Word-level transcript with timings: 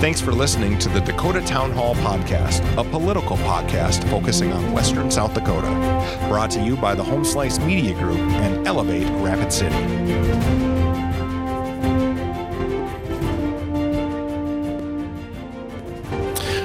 Thanks 0.00 0.20
for 0.20 0.32
listening 0.32 0.78
to 0.80 0.88
the 0.90 1.00
Dakota 1.00 1.40
Town 1.40 1.70
Hall 1.72 1.94
Podcast, 1.94 2.60
a 2.76 2.84
political 2.84 3.38
podcast 3.38 4.06
focusing 4.10 4.52
on 4.52 4.72
Western 4.72 5.10
South 5.10 5.32
Dakota. 5.32 5.68
Brought 6.28 6.50
to 6.52 6.62
you 6.62 6.76
by 6.76 6.94
the 6.94 7.02
Home 7.02 7.24
Slice 7.24 7.58
Media 7.60 7.94
Group 7.94 8.18
and 8.18 8.66
Elevate 8.66 9.08
Rapid 9.24 9.50
City. 9.50 9.74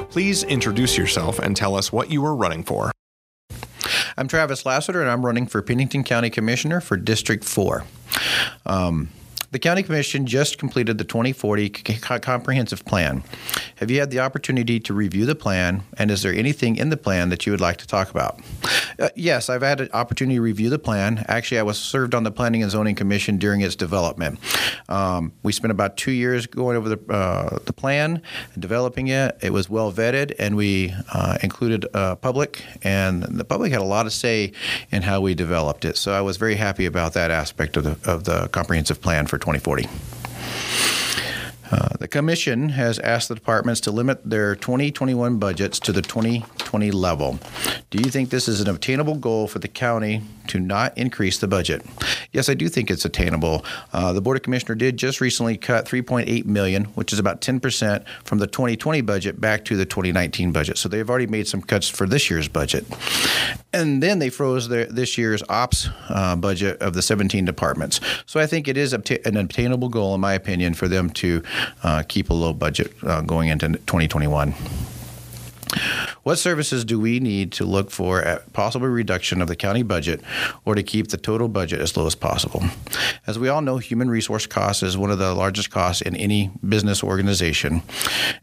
Please 0.09 0.43
introduce 0.43 0.97
yourself 0.97 1.39
and 1.39 1.55
tell 1.55 1.75
us 1.75 1.93
what 1.93 2.11
you 2.11 2.25
are 2.25 2.35
running 2.35 2.63
for. 2.63 2.91
I'm 4.17 4.27
Travis 4.27 4.63
Lasseter, 4.63 4.99
and 4.99 5.09
I'm 5.09 5.25
running 5.25 5.47
for 5.47 5.61
Pennington 5.61 6.03
County 6.03 6.29
Commissioner 6.29 6.81
for 6.81 6.97
District 6.97 7.45
4. 7.45 7.85
Um, 8.65 9.09
the 9.51 9.59
County 9.59 9.81
Commission 9.81 10.25
just 10.25 10.59
completed 10.59 10.97
the 10.97 11.03
2040 11.03 11.69
Comprehensive 11.69 12.85
Plan. 12.85 13.23
Have 13.77 13.89
you 13.89 13.99
had 13.99 14.11
the 14.11 14.19
opportunity 14.19 14.79
to 14.81 14.93
review 14.93 15.25
the 15.25 15.35
plan, 15.35 15.83
and 15.97 16.11
is 16.11 16.21
there 16.21 16.33
anything 16.33 16.75
in 16.75 16.89
the 16.89 16.97
plan 16.97 17.29
that 17.29 17.45
you 17.45 17.51
would 17.51 17.61
like 17.61 17.77
to 17.77 17.87
talk 17.87 18.11
about? 18.11 18.39
Uh, 18.99 19.09
yes, 19.15 19.49
I've 19.49 19.61
had 19.61 19.81
an 19.81 19.89
opportunity 19.93 20.35
to 20.35 20.41
review 20.41 20.69
the 20.69 20.77
plan. 20.77 21.25
Actually, 21.27 21.59
I 21.59 21.63
was 21.63 21.79
served 21.79 22.13
on 22.13 22.23
the 22.23 22.31
Planning 22.31 22.61
and 22.61 22.71
Zoning 22.71 22.95
Commission 22.95 23.37
during 23.37 23.61
its 23.61 23.75
development. 23.75 24.39
Um, 24.87 25.33
we 25.41 25.51
spent 25.51 25.71
about 25.71 25.97
two 25.97 26.11
years 26.11 26.45
going 26.45 26.77
over 26.77 26.89
the, 26.89 27.13
uh, 27.13 27.59
the 27.65 27.73
plan, 27.73 28.21
and 28.53 28.61
developing 28.61 29.07
it. 29.07 29.37
It 29.41 29.51
was 29.51 29.69
well 29.69 29.91
vetted, 29.91 30.35
and 30.37 30.55
we 30.55 30.93
uh, 31.11 31.39
included 31.41 31.87
uh, 31.95 32.15
public, 32.15 32.63
and 32.83 33.23
the 33.23 33.45
public 33.45 33.71
had 33.71 33.81
a 33.81 33.85
lot 33.85 34.05
of 34.05 34.13
say 34.13 34.51
in 34.91 35.01
how 35.01 35.21
we 35.21 35.33
developed 35.33 35.85
it. 35.85 35.97
So 35.97 36.11
I 36.11 36.21
was 36.21 36.37
very 36.37 36.55
happy 36.55 36.85
about 36.85 37.13
that 37.13 37.31
aspect 37.31 37.77
of 37.77 37.83
the, 37.83 38.11
of 38.11 38.25
the 38.25 38.47
comprehensive 38.49 39.01
plan 39.01 39.25
for 39.25 39.38
2040. 39.39 39.87
Uh, 41.71 41.89
the 41.99 42.07
Commission 42.07 42.69
has 42.69 42.97
asked 42.99 43.29
the 43.29 43.35
departments 43.35 43.79
to 43.81 43.91
limit 43.91 44.27
their 44.27 44.55
2021 44.55 45.37
budgets 45.37 45.79
to 45.79 45.91
the 45.91 46.01
2020 46.01 46.91
level. 46.91 47.39
Do 47.91 47.97
you 47.97 48.11
think 48.11 48.29
this 48.29 48.47
is 48.47 48.61
an 48.61 48.69
obtainable 48.69 49.15
goal 49.15 49.47
for 49.47 49.57
the 49.57 49.67
county 49.67 50.21
to 50.45 50.59
not 50.59 50.95
increase 50.95 51.39
the 51.39 51.47
budget? 51.47 51.83
Yes, 52.31 52.47
I 52.47 52.53
do 52.53 52.69
think 52.69 52.91
it's 52.91 53.03
attainable. 53.03 53.65
Uh, 53.91 54.13
the 54.13 54.21
Board 54.21 54.37
of 54.37 54.43
Commissioner 54.43 54.75
did 54.75 54.95
just 54.95 55.19
recently 55.19 55.57
cut 55.57 55.87
3.8 55.87 56.45
million, 56.45 56.85
which 56.85 57.11
is 57.11 57.17
about 57.17 57.41
10% 57.41 58.05
from 58.23 58.37
the 58.37 58.45
2020 58.45 59.01
budget 59.01 59.41
back 59.41 59.65
to 59.65 59.75
the 59.75 59.87
2019 59.87 60.51
budget. 60.51 60.77
So 60.77 60.87
they've 60.87 61.09
already 61.09 61.25
made 61.25 61.47
some 61.47 61.63
cuts 61.63 61.89
for 61.89 62.05
this 62.05 62.29
year's 62.29 62.47
budget. 62.47 62.85
And 63.73 64.03
then 64.03 64.19
they 64.19 64.29
froze 64.29 64.69
their, 64.69 64.85
this 64.85 65.17
year's 65.17 65.41
ops 65.49 65.89
uh, 66.09 66.35
budget 66.35 66.79
of 66.83 66.93
the 66.93 67.01
17 67.01 67.43
departments. 67.43 68.01
So 68.27 68.39
I 68.39 68.45
think 68.45 68.67
it 68.67 68.77
is 68.77 68.93
obta- 68.93 69.25
an 69.25 69.35
obtainable 69.35 69.89
goal, 69.89 70.13
in 70.13 70.21
my 70.21 70.33
opinion, 70.35 70.75
for 70.75 70.87
them 70.87 71.09
to 71.11 71.41
uh, 71.81 72.03
keep 72.07 72.29
a 72.29 72.35
low 72.35 72.53
budget 72.53 72.93
uh, 73.01 73.21
going 73.21 73.49
into 73.49 73.69
2021. 73.69 74.53
What 76.23 76.37
services 76.37 76.83
do 76.83 76.99
we 76.99 77.19
need 77.19 77.51
to 77.53 77.65
look 77.65 77.91
for 77.91 78.21
at 78.21 78.51
possible 78.53 78.87
reduction 78.87 79.41
of 79.41 79.47
the 79.47 79.55
county 79.55 79.83
budget 79.83 80.21
or 80.65 80.75
to 80.75 80.83
keep 80.83 81.07
the 81.07 81.17
total 81.17 81.47
budget 81.47 81.79
as 81.79 81.95
low 81.95 82.07
as 82.07 82.15
possible? 82.15 82.63
As 83.25 83.39
we 83.39 83.47
all 83.47 83.61
know, 83.61 83.77
human 83.77 84.09
resource 84.09 84.45
costs 84.45 84.83
is 84.83 84.97
one 84.97 85.11
of 85.11 85.19
the 85.19 85.33
largest 85.33 85.71
costs 85.71 86.01
in 86.01 86.15
any 86.15 86.51
business 86.67 87.03
organization, 87.03 87.81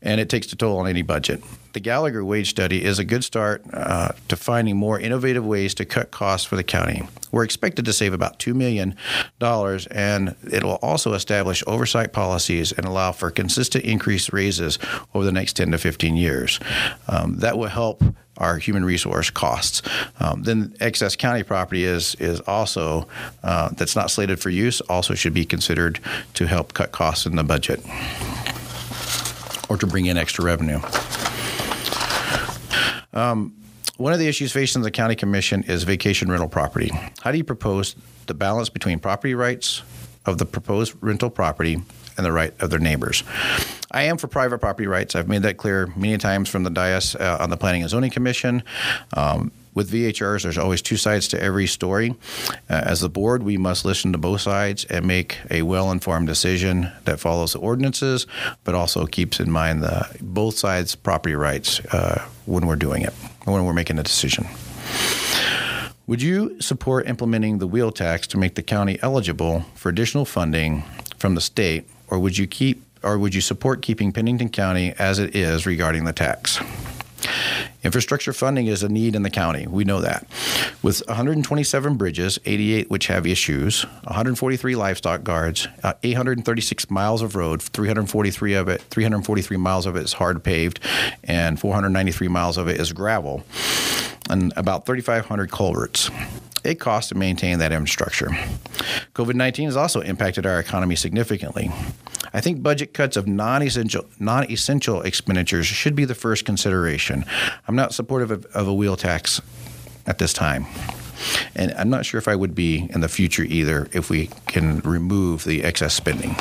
and 0.00 0.20
it 0.20 0.28
takes 0.28 0.52
a 0.52 0.56
toll 0.56 0.78
on 0.78 0.88
any 0.88 1.02
budget. 1.02 1.42
The 1.74 1.80
Gallagher 1.80 2.24
wage 2.24 2.48
study 2.48 2.82
is 2.82 2.98
a 2.98 3.04
good 3.04 3.22
start 3.22 3.62
uh, 3.72 4.12
to 4.28 4.36
finding 4.36 4.76
more 4.76 4.98
innovative 4.98 5.44
ways 5.44 5.74
to 5.74 5.84
cut 5.84 6.10
costs 6.10 6.46
for 6.46 6.56
the 6.56 6.64
county. 6.64 7.06
We're 7.32 7.44
expected 7.44 7.84
to 7.86 7.92
save 7.92 8.12
about 8.12 8.38
$2 8.38 8.54
million, 8.54 8.96
and 9.40 10.36
it 10.50 10.64
will 10.64 10.78
also 10.82 11.14
establish 11.14 11.62
oversight 11.66 12.12
policies 12.12 12.72
and 12.72 12.86
allow 12.86 13.12
for 13.12 13.30
consistent 13.30 13.84
increased 13.84 14.32
raises 14.32 14.78
over 15.14 15.24
the 15.24 15.32
next 15.32 15.54
10 15.54 15.72
to 15.72 15.78
15 15.78 16.16
years. 16.16 16.60
Um, 17.08 17.38
that 17.38 17.58
will 17.58 17.68
help 17.68 18.02
our 18.38 18.58
human 18.58 18.84
resource 18.84 19.30
costs. 19.30 19.82
Um, 20.20 20.42
then 20.42 20.74
excess 20.80 21.16
county 21.16 21.42
property 21.42 21.84
is 21.84 22.14
is 22.16 22.40
also 22.40 23.08
uh, 23.42 23.70
that's 23.70 23.96
not 23.96 24.10
slated 24.10 24.40
for 24.40 24.50
use 24.50 24.80
also 24.82 25.14
should 25.14 25.32
be 25.32 25.44
considered 25.44 26.00
to 26.34 26.46
help 26.46 26.74
cut 26.74 26.92
costs 26.92 27.24
in 27.24 27.36
the 27.36 27.44
budget 27.44 27.80
or 29.68 29.76
to 29.76 29.86
bring 29.86 30.06
in 30.06 30.16
extra 30.16 30.44
revenue. 30.44 30.80
Um, 33.12 33.54
one 33.96 34.12
of 34.12 34.18
the 34.18 34.28
issues 34.28 34.52
facing 34.52 34.82
the 34.82 34.90
county 34.90 35.14
commission 35.14 35.62
is 35.64 35.84
vacation 35.84 36.30
rental 36.30 36.48
property. 36.48 36.90
How 37.20 37.32
do 37.32 37.38
you 37.38 37.44
propose 37.44 37.96
the 38.26 38.34
balance 38.34 38.68
between 38.68 38.98
property 38.98 39.34
rights 39.34 39.82
of 40.24 40.38
the 40.38 40.46
proposed 40.46 40.94
rental 41.00 41.30
property 41.30 41.74
and 42.16 42.26
the 42.26 42.32
right 42.32 42.54
of 42.60 42.70
their 42.70 42.78
neighbors? 42.78 43.22
I 43.90 44.04
am 44.04 44.18
for 44.18 44.26
private 44.26 44.58
property 44.58 44.86
rights. 44.86 45.14
I've 45.14 45.28
made 45.28 45.42
that 45.42 45.56
clear 45.56 45.86
many 45.96 46.18
times 46.18 46.48
from 46.48 46.64
the 46.64 46.70
dais 46.70 47.14
uh, 47.14 47.38
on 47.40 47.50
the 47.50 47.56
Planning 47.56 47.82
and 47.82 47.90
Zoning 47.90 48.10
Commission. 48.10 48.62
Um, 49.14 49.52
with 49.74 49.90
VHRs, 49.90 50.42
there's 50.42 50.56
always 50.56 50.80
two 50.80 50.96
sides 50.96 51.28
to 51.28 51.42
every 51.42 51.66
story. 51.66 52.14
Uh, 52.68 52.80
as 52.84 53.00
the 53.00 53.10
board, 53.10 53.42
we 53.42 53.58
must 53.58 53.84
listen 53.84 54.10
to 54.12 54.18
both 54.18 54.40
sides 54.40 54.86
and 54.86 55.06
make 55.06 55.38
a 55.50 55.62
well-informed 55.62 56.26
decision 56.26 56.90
that 57.04 57.20
follows 57.20 57.52
the 57.52 57.58
ordinances, 57.58 58.26
but 58.64 58.74
also 58.74 59.04
keeps 59.04 59.38
in 59.38 59.50
mind 59.50 59.82
the 59.82 60.08
both 60.22 60.56
sides' 60.56 60.94
property 60.94 61.34
rights 61.34 61.80
uh, 61.92 62.26
when 62.46 62.66
we're 62.66 62.74
doing 62.74 63.02
it, 63.02 63.12
when 63.52 63.64
we're 63.64 63.72
making 63.72 63.98
a 63.98 64.02
decision. 64.02 64.46
Would 66.06 66.22
you 66.22 66.60
support 66.60 67.08
implementing 67.08 67.58
the 67.58 67.66
wheel 67.66 67.90
tax 67.90 68.26
to 68.28 68.38
make 68.38 68.54
the 68.54 68.62
county 68.62 68.98
eligible 69.02 69.64
for 69.74 69.88
additional 69.88 70.24
funding 70.24 70.84
from 71.18 71.34
the 71.34 71.40
state, 71.40 71.88
or 72.08 72.18
would 72.18 72.38
you 72.38 72.46
keep, 72.46 72.84
or 73.02 73.18
would 73.18 73.34
you 73.34 73.40
support 73.40 73.82
keeping 73.82 74.12
Pennington 74.12 74.48
County 74.48 74.94
as 74.98 75.18
it 75.18 75.34
is 75.34 75.66
regarding 75.66 76.04
the 76.04 76.12
tax? 76.12 76.60
Infrastructure 77.86 78.32
funding 78.32 78.66
is 78.66 78.82
a 78.82 78.88
need 78.88 79.14
in 79.14 79.22
the 79.22 79.30
county. 79.30 79.64
We 79.68 79.84
know 79.84 80.00
that. 80.00 80.26
With 80.82 81.06
127 81.06 81.96
bridges, 81.96 82.36
88 82.44 82.90
which 82.90 83.06
have 83.06 83.28
issues, 83.28 83.84
143 83.84 84.74
livestock 84.74 85.22
guards, 85.22 85.68
uh, 85.84 85.92
836 86.02 86.90
miles 86.90 87.22
of 87.22 87.36
road, 87.36 87.62
343 87.62 88.54
of 88.54 88.68
it, 88.68 88.82
343 88.90 89.56
miles 89.56 89.86
of 89.86 89.94
it 89.94 90.02
is 90.02 90.14
hard 90.14 90.42
paved, 90.42 90.80
and 91.22 91.60
493 91.60 92.26
miles 92.26 92.56
of 92.56 92.66
it 92.66 92.80
is 92.80 92.92
gravel, 92.92 93.44
and 94.28 94.52
about 94.56 94.84
3,500 94.84 95.52
culverts 95.52 96.10
it 96.64 96.80
costs 96.80 97.10
to 97.10 97.14
maintain 97.14 97.60
that 97.60 97.70
infrastructure. 97.70 98.30
COVID 99.14 99.34
19 99.34 99.66
has 99.66 99.76
also 99.76 100.00
impacted 100.00 100.44
our 100.44 100.58
economy 100.58 100.96
significantly. 100.96 101.70
I 102.32 102.40
think 102.40 102.62
budget 102.62 102.94
cuts 102.94 103.16
of 103.16 103.26
non-essential 103.26 104.06
non-essential 104.18 105.02
expenditures 105.02 105.66
should 105.66 105.94
be 105.94 106.04
the 106.04 106.14
first 106.14 106.44
consideration. 106.44 107.24
I'm 107.68 107.76
not 107.76 107.94
supportive 107.94 108.30
of, 108.30 108.46
of 108.46 108.68
a 108.68 108.74
wheel 108.74 108.96
tax 108.96 109.40
at 110.06 110.18
this 110.18 110.32
time. 110.32 110.66
And 111.54 111.72
I'm 111.72 111.88
not 111.88 112.04
sure 112.04 112.18
if 112.18 112.28
I 112.28 112.36
would 112.36 112.54
be 112.54 112.88
in 112.90 113.00
the 113.00 113.08
future 113.08 113.44
either 113.44 113.88
if 113.92 114.10
we 114.10 114.28
can 114.46 114.80
remove 114.80 115.44
the 115.44 115.64
excess 115.64 115.94
spending. 115.94 116.36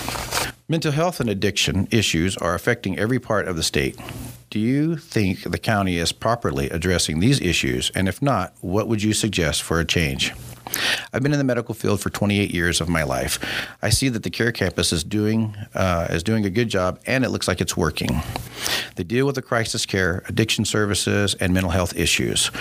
Mental 0.68 0.92
health 0.92 1.20
and 1.20 1.30
addiction 1.30 1.88
issues 1.92 2.36
are 2.38 2.56
affecting 2.56 2.98
every 2.98 3.20
part 3.20 3.48
of 3.48 3.56
the 3.56 3.64
state. 3.64 3.98
Do 4.50 4.60
you 4.60 4.98
think 4.98 5.44
the 5.44 5.58
county 5.58 5.98
is 5.98 6.12
properly 6.12 6.70
addressing 6.70 7.20
these 7.20 7.40
issues? 7.40 7.92
And 7.96 8.08
if 8.08 8.22
not, 8.22 8.54
what 8.62 8.88
would 8.88 9.04
you 9.04 9.14
suggest 9.14 9.62
for 9.62 9.80
a 9.80 9.86
change? 9.86 10.34
I've 11.14 11.24
been 11.24 11.32
in 11.32 11.38
the 11.38 11.46
medical 11.46 11.74
field 11.74 12.02
for 12.02 12.10
28 12.10 12.52
years 12.52 12.82
of 12.82 12.90
my 12.90 13.04
life. 13.04 13.40
I 13.82 13.90
see 13.90 14.10
that 14.10 14.24
the 14.24 14.30
Care 14.30 14.52
Campus 14.52 14.92
is 14.92 15.04
doing 15.04 15.56
uh, 15.74 16.08
is 16.10 16.24
doing 16.24 16.46
a 16.46 16.50
good 16.50 16.70
job, 16.70 17.00
and 17.06 17.24
it 17.24 17.30
looks 17.30 17.48
like 17.48 17.62
it's 17.62 17.78
working. 17.78 18.22
They 18.96 19.04
deal 19.04 19.26
with 19.26 19.36
the 19.36 19.42
crisis 19.42 19.86
care, 19.86 20.24
addiction 20.28 20.66
services, 20.66 21.36
and 21.36 21.54
mental 21.54 21.72
health 21.72 21.96
issues. 21.96 22.52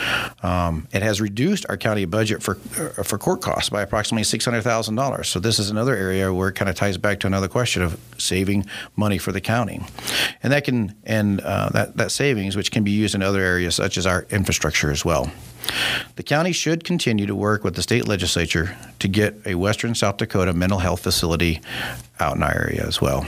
Um, 0.42 0.88
it 0.92 1.02
has 1.02 1.20
reduced 1.20 1.66
our 1.68 1.76
county 1.76 2.04
budget 2.04 2.42
for 2.42 2.58
uh, 2.78 3.02
for 3.02 3.18
court 3.18 3.40
costs 3.40 3.70
by 3.70 3.82
approximately 3.82 4.24
six 4.24 4.44
hundred 4.44 4.62
thousand 4.62 4.96
dollars. 4.96 5.28
So 5.28 5.38
this 5.38 5.58
is 5.58 5.70
another 5.70 5.96
area 5.96 6.32
where 6.32 6.48
it 6.48 6.54
kind 6.54 6.68
of 6.68 6.74
ties 6.74 6.98
back 6.98 7.20
to 7.20 7.26
another 7.26 7.48
question 7.48 7.82
of 7.82 7.98
saving 8.18 8.66
money 8.96 9.18
for 9.18 9.32
the 9.32 9.40
county, 9.40 9.80
and 10.42 10.52
that 10.52 10.64
can 10.64 10.94
and 11.04 11.40
uh, 11.40 11.70
that 11.70 11.96
that 11.96 12.10
savings, 12.10 12.56
which 12.56 12.70
can 12.70 12.84
be 12.84 12.90
used 12.90 13.14
in 13.14 13.22
other 13.22 13.40
areas 13.40 13.74
such 13.74 13.96
as 13.98 14.06
our 14.06 14.26
infrastructure 14.30 14.90
as 14.90 15.04
well. 15.04 15.30
The 16.16 16.22
county 16.22 16.52
should 16.52 16.84
continue 16.84 17.26
to 17.26 17.34
work 17.34 17.64
with 17.64 17.74
the 17.74 17.82
state 17.82 18.06
legislature 18.06 18.76
to 18.98 19.08
get 19.08 19.34
a 19.46 19.54
Western 19.54 19.94
South 19.94 20.16
Dakota 20.16 20.52
mental 20.52 20.78
health 20.78 21.00
facility 21.00 21.60
out 22.20 22.36
in 22.36 22.42
our 22.42 22.54
area 22.54 22.86
as 22.86 23.00
well. 23.00 23.26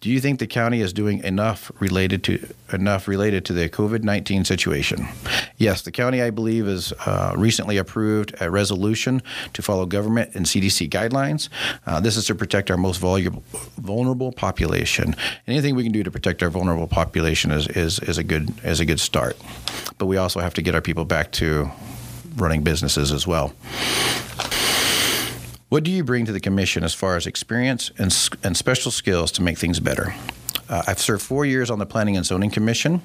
Do 0.00 0.10
you 0.10 0.20
think 0.20 0.38
the 0.38 0.46
county 0.46 0.80
is 0.80 0.92
doing 0.92 1.24
enough 1.24 1.72
related 1.80 2.22
to 2.24 2.54
enough 2.72 3.08
related 3.08 3.44
to 3.46 3.52
the 3.52 3.68
COVID 3.68 4.04
nineteen 4.04 4.44
situation? 4.44 5.08
Yes, 5.56 5.82
the 5.82 5.90
county, 5.90 6.22
I 6.22 6.30
believe, 6.30 6.66
has 6.66 6.92
uh, 7.04 7.34
recently 7.36 7.78
approved 7.78 8.32
a 8.40 8.48
resolution 8.48 9.22
to 9.54 9.62
follow 9.62 9.86
government 9.86 10.36
and 10.36 10.46
CDC 10.46 10.88
guidelines. 10.88 11.48
Uh, 11.84 11.98
this 11.98 12.16
is 12.16 12.26
to 12.26 12.36
protect 12.36 12.70
our 12.70 12.76
most 12.76 12.98
vulnerable, 12.98 13.42
vulnerable 13.76 14.30
population. 14.30 15.16
Anything 15.48 15.74
we 15.74 15.82
can 15.82 15.90
do 15.90 16.04
to 16.04 16.12
protect 16.12 16.44
our 16.44 16.50
vulnerable 16.50 16.86
population 16.86 17.50
is, 17.50 17.66
is, 17.66 17.98
is 17.98 18.18
a 18.18 18.24
good 18.24 18.52
is 18.64 18.78
a 18.78 18.84
good 18.84 19.00
start. 19.00 19.36
But 19.98 20.06
we 20.06 20.16
also 20.16 20.38
have 20.38 20.54
to 20.54 20.62
get 20.62 20.76
our 20.76 20.82
people 20.82 21.06
back 21.06 21.32
to 21.32 21.72
running 22.36 22.62
businesses 22.62 23.10
as 23.10 23.26
well. 23.26 23.52
What 25.68 25.84
do 25.84 25.90
you 25.90 26.02
bring 26.02 26.24
to 26.24 26.32
the 26.32 26.40
commission 26.40 26.82
as 26.82 26.94
far 26.94 27.16
as 27.16 27.26
experience 27.26 27.90
and, 27.98 28.16
and 28.42 28.56
special 28.56 28.90
skills 28.90 29.30
to 29.32 29.42
make 29.42 29.58
things 29.58 29.80
better? 29.80 30.14
Uh, 30.68 30.82
I've 30.86 30.98
served 30.98 31.22
four 31.22 31.44
years 31.44 31.70
on 31.70 31.78
the 31.78 31.84
Planning 31.84 32.16
and 32.16 32.24
Zoning 32.24 32.50
Commission, 32.50 33.02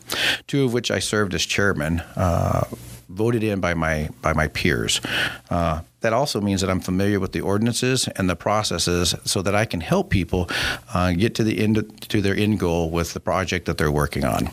two 0.48 0.64
of 0.64 0.74
which 0.74 0.90
I 0.90 1.00
served 1.00 1.34
as 1.34 1.46
chairman. 1.46 2.00
Uh, 2.16 2.64
voted 3.10 3.44
in 3.44 3.60
by 3.60 3.74
my 3.74 4.10
by 4.22 4.34
my 4.34 4.48
peers. 4.48 5.02
Uh, 5.50 5.82
that 6.02 6.14
also 6.14 6.42
means 6.42 6.62
that 6.62 6.70
I'm 6.70 6.80
familiar 6.80 7.20
with 7.20 7.32
the 7.32 7.42
ordinances 7.42 8.08
and 8.08 8.30
the 8.30 8.36
processes, 8.36 9.14
so 9.26 9.42
that 9.42 9.54
I 9.54 9.66
can 9.66 9.82
help 9.82 10.10
people 10.10 10.50
uh, 10.94 11.12
get 11.12 11.36
to 11.36 11.44
the 11.44 11.60
end 11.60 12.10
to 12.10 12.22
their 12.22 12.36
end 12.36 12.60
goal 12.60 12.90
with 12.90 13.14
the 13.14 13.20
project 13.20 13.66
that 13.66 13.78
they're 13.78 13.92
working 13.92 14.24
on. 14.24 14.50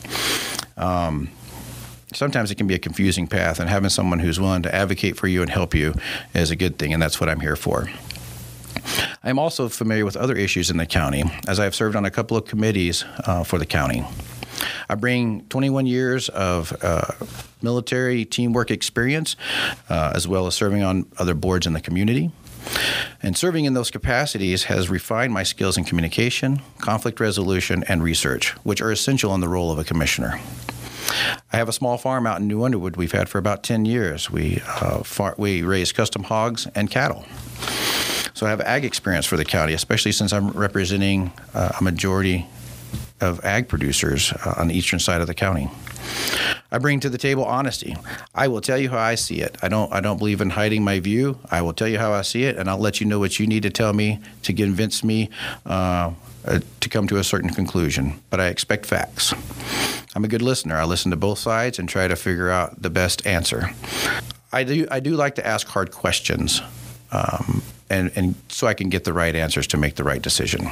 Um, 0.77 1.29
sometimes 2.13 2.51
it 2.51 2.55
can 2.55 2.67
be 2.67 2.75
a 2.75 2.79
confusing 2.79 3.27
path, 3.27 3.59
and 3.59 3.69
having 3.69 3.89
someone 3.89 4.19
who's 4.19 4.39
willing 4.39 4.63
to 4.63 4.73
advocate 4.73 5.17
for 5.17 5.27
you 5.27 5.41
and 5.41 5.49
help 5.49 5.73
you 5.73 5.93
is 6.33 6.51
a 6.51 6.55
good 6.55 6.77
thing, 6.77 6.93
and 6.93 7.01
that's 7.01 7.19
what 7.19 7.29
I'm 7.29 7.39
here 7.39 7.55
for. 7.55 7.89
I'm 9.23 9.37
also 9.37 9.69
familiar 9.69 10.05
with 10.05 10.17
other 10.17 10.35
issues 10.35 10.69
in 10.69 10.77
the 10.77 10.85
county, 10.85 11.23
as 11.47 11.59
I 11.59 11.65
have 11.65 11.75
served 11.75 11.95
on 11.95 12.05
a 12.05 12.11
couple 12.11 12.37
of 12.37 12.45
committees 12.45 13.05
uh, 13.25 13.43
for 13.43 13.59
the 13.59 13.65
county. 13.65 14.05
I 14.89 14.95
bring 14.95 15.45
21 15.45 15.85
years 15.85 16.29
of 16.29 16.75
uh, 16.83 17.13
military 17.61 18.25
teamwork 18.25 18.71
experience, 18.71 19.35
uh, 19.89 20.11
as 20.15 20.27
well 20.27 20.47
as 20.47 20.55
serving 20.55 20.83
on 20.83 21.05
other 21.17 21.33
boards 21.33 21.67
in 21.67 21.73
the 21.73 21.81
community. 21.81 22.31
And 23.23 23.35
serving 23.35 23.65
in 23.65 23.73
those 23.73 23.89
capacities 23.89 24.65
has 24.65 24.89
refined 24.89 25.33
my 25.33 25.43
skills 25.43 25.77
in 25.77 25.83
communication, 25.83 26.61
conflict 26.79 27.19
resolution, 27.19 27.83
and 27.87 28.03
research, 28.03 28.51
which 28.63 28.81
are 28.81 28.91
essential 28.91 29.33
in 29.33 29.41
the 29.41 29.47
role 29.47 29.71
of 29.71 29.79
a 29.79 29.83
commissioner. 29.83 30.39
I 31.53 31.57
have 31.57 31.69
a 31.69 31.73
small 31.73 31.97
farm 31.97 32.25
out 32.25 32.39
in 32.39 32.47
New 32.47 32.63
Underwood 32.63 32.95
we've 32.95 33.11
had 33.11 33.29
for 33.29 33.37
about 33.37 33.63
10 33.63 33.85
years. 33.85 34.29
We, 34.29 34.61
uh, 34.65 35.03
far, 35.03 35.35
we 35.37 35.63
raise 35.63 35.91
custom 35.91 36.23
hogs 36.23 36.67
and 36.75 36.89
cattle. 36.89 37.25
So 38.33 38.45
I 38.47 38.49
have 38.49 38.61
ag 38.61 38.85
experience 38.85 39.25
for 39.25 39.37
the 39.37 39.45
county, 39.45 39.73
especially 39.73 40.11
since 40.13 40.33
I'm 40.33 40.49
representing 40.51 41.31
uh, 41.53 41.73
a 41.79 41.83
majority 41.83 42.47
of 43.19 43.43
ag 43.45 43.67
producers 43.67 44.33
uh, 44.33 44.55
on 44.57 44.67
the 44.67 44.73
eastern 44.75 44.99
side 44.99 45.21
of 45.21 45.27
the 45.27 45.33
county. 45.33 45.69
I 46.71 46.77
bring 46.77 47.01
to 47.01 47.09
the 47.09 47.17
table 47.17 47.43
honesty. 47.43 47.95
I 48.33 48.47
will 48.47 48.61
tell 48.61 48.77
you 48.77 48.89
how 48.89 48.97
I 48.97 49.15
see 49.15 49.41
it. 49.41 49.57
I 49.61 49.67
don't 49.67 49.91
I 49.91 49.99
don't 49.99 50.17
believe 50.17 50.39
in 50.39 50.51
hiding 50.51 50.83
my 50.83 50.99
view. 50.99 51.37
I 51.49 51.61
will 51.61 51.73
tell 51.73 51.87
you 51.87 51.99
how 51.99 52.13
I 52.13 52.21
see 52.21 52.43
it, 52.43 52.57
and 52.57 52.69
I'll 52.69 52.79
let 52.79 53.01
you 53.01 53.07
know 53.07 53.19
what 53.19 53.39
you 53.39 53.47
need 53.47 53.63
to 53.63 53.69
tell 53.69 53.93
me 53.93 54.19
to 54.43 54.53
convince 54.53 55.03
me 55.03 55.29
uh, 55.65 56.11
uh, 56.45 56.59
to 56.79 56.89
come 56.89 57.07
to 57.07 57.17
a 57.17 57.23
certain 57.23 57.49
conclusion. 57.49 58.21
But 58.29 58.39
I 58.39 58.47
expect 58.47 58.85
facts. 58.85 59.33
I'm 60.15 60.23
a 60.23 60.27
good 60.27 60.41
listener. 60.41 60.77
I 60.77 60.85
listen 60.85 61.11
to 61.11 61.17
both 61.17 61.39
sides 61.39 61.77
and 61.77 61.89
try 61.89 62.07
to 62.07 62.15
figure 62.15 62.49
out 62.49 62.81
the 62.81 62.89
best 62.89 63.25
answer. 63.27 63.69
I 64.53 64.63
do 64.63 64.87
I 64.89 64.99
do 64.99 65.15
like 65.15 65.35
to 65.35 65.45
ask 65.45 65.67
hard 65.67 65.91
questions. 65.91 66.61
Um, 67.11 67.61
and, 67.89 68.11
and 68.15 68.35
so 68.47 68.67
I 68.67 68.73
can 68.73 68.89
get 68.89 69.03
the 69.03 69.11
right 69.11 69.35
answers 69.35 69.67
to 69.67 69.77
make 69.77 69.95
the 69.95 70.03
right 70.05 70.21
decision. 70.21 70.69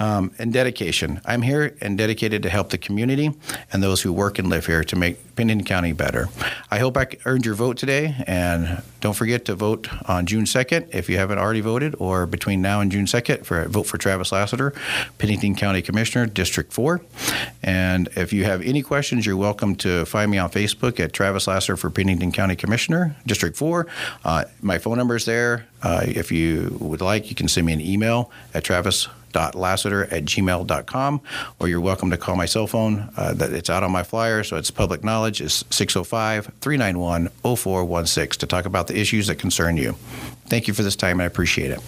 Um, 0.00 0.32
and 0.38 0.52
dedication. 0.52 1.20
I'm 1.24 1.42
here 1.42 1.76
and 1.80 1.98
dedicated 1.98 2.42
to 2.44 2.48
help 2.48 2.70
the 2.70 2.78
community 2.78 3.32
and 3.72 3.82
those 3.82 4.02
who 4.02 4.12
work 4.12 4.38
and 4.38 4.48
live 4.48 4.66
here 4.66 4.84
to 4.84 4.96
make 4.96 5.34
Pennington 5.34 5.66
County 5.66 5.92
better. 5.92 6.28
I 6.70 6.78
hope 6.78 6.96
I 6.96 7.08
earned 7.24 7.44
your 7.44 7.56
vote 7.56 7.78
today, 7.78 8.14
and 8.26 8.82
don't 9.00 9.14
forget 9.14 9.44
to 9.46 9.54
vote 9.54 9.88
on 10.08 10.26
June 10.26 10.44
2nd 10.44 10.94
if 10.94 11.08
you 11.08 11.16
haven't 11.16 11.38
already 11.38 11.60
voted, 11.60 11.94
or 11.98 12.26
between 12.26 12.62
now 12.62 12.80
and 12.80 12.92
June 12.92 13.06
2nd 13.06 13.44
for 13.44 13.64
vote 13.68 13.84
for 13.84 13.98
Travis 13.98 14.30
Lasseter, 14.30 14.74
Pennington 15.18 15.54
County 15.54 15.82
Commissioner, 15.82 16.26
District 16.26 16.72
4. 16.72 17.00
And 17.62 18.08
if 18.16 18.32
you 18.32 18.44
have 18.44 18.62
any 18.62 18.82
questions, 18.82 19.26
you're 19.26 19.36
welcome 19.36 19.76
to 19.76 20.04
find 20.04 20.30
me 20.30 20.38
on 20.38 20.50
Facebook 20.50 21.00
at 21.00 21.12
Travis 21.12 21.46
Lasseter 21.46 21.78
for 21.78 21.90
Pennington 21.90 22.32
County 22.32 22.56
Commissioner, 22.56 23.16
District 23.26 23.56
4. 23.56 23.86
Uh, 24.24 24.44
my 24.62 24.78
phone 24.78 24.96
number 24.96 25.16
is 25.16 25.24
there. 25.24 25.66
Uh, 25.82 26.02
if 26.04 26.32
you 26.32 26.76
would 26.80 27.00
like, 27.00 27.30
you 27.30 27.36
can 27.36 27.48
send 27.48 27.66
me 27.66 27.72
an 27.72 27.80
email 27.80 28.30
at 28.54 28.64
travis.lasseter 29.32 30.10
at 30.12 30.24
gmail.com, 30.24 31.20
or 31.58 31.68
you're 31.68 31.80
welcome 31.80 32.10
to 32.10 32.16
call 32.16 32.36
my 32.36 32.46
cell 32.46 32.66
phone. 32.66 33.10
Uh, 33.16 33.34
that 33.34 33.52
it's 33.52 33.70
out 33.70 33.82
on 33.82 33.92
my 33.92 34.02
flyer, 34.02 34.42
so 34.42 34.56
it's 34.56 34.70
public 34.70 35.04
knowledge. 35.04 35.40
It's 35.40 35.64
605 35.70 36.52
391 36.60 37.28
0416 37.42 38.38
to 38.40 38.46
talk 38.46 38.64
about 38.64 38.86
the 38.86 38.98
issues 38.98 39.26
that 39.28 39.36
concern 39.36 39.76
you. 39.76 39.92
Thank 40.46 40.68
you 40.68 40.74
for 40.74 40.82
this 40.82 40.96
time. 40.96 41.12
And 41.12 41.22
I 41.22 41.26
appreciate 41.26 41.70
it. 41.70 41.80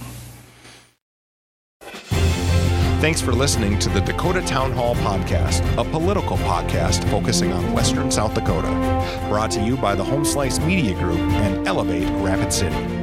Thanks 3.01 3.23
for 3.23 3.33
listening 3.33 3.79
to 3.79 3.89
the 3.89 4.01
Dakota 4.01 4.43
Town 4.43 4.73
Hall 4.73 4.95
Podcast, 4.97 5.63
a 5.79 5.91
political 5.91 6.37
podcast 6.39 7.09
focusing 7.11 7.51
on 7.51 7.73
Western 7.73 8.11
South 8.11 8.35
Dakota. 8.35 8.69
Brought 9.31 9.51
to 9.53 9.63
you 9.63 9.79
by 9.79 9.95
the 9.95 10.05
Home 10.05 10.25
Slice 10.25 10.61
Media 10.61 10.95
Group 10.99 11.19
and 11.19 11.67
Elevate 11.67 12.11
Rapid 12.23 12.53
City. 12.53 13.00